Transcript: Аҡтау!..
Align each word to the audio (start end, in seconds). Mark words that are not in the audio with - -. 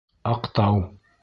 Аҡтау!.. 0.29 0.81